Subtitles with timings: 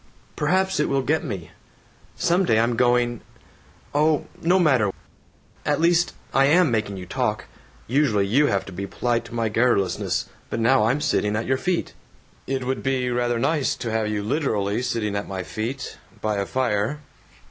[0.35, 1.51] Perhaps it will get me.
[2.15, 3.21] Some day I'm going
[3.93, 4.91] Oh, no matter.
[5.63, 7.45] At least, I am making you talk!
[7.85, 11.57] Usually you have to be polite to my garrulousness, but now I'm sitting at your
[11.57, 11.93] feet."
[12.47, 16.47] "It would be rather nice to have you literally sitting at my feet, by a
[16.47, 17.01] fire."